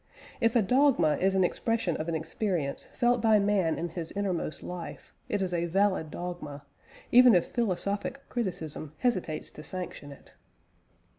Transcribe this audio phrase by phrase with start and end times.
[0.39, 4.63] If a dogma is an expression of an experience felt by man in his innermost
[4.63, 6.65] life, it is a valid dogma,
[7.11, 10.33] even if philosophic criticism hesitates to sanction it.